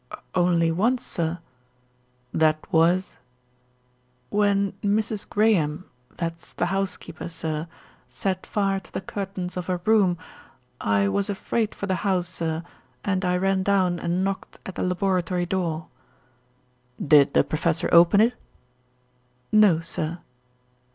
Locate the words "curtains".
9.01-9.57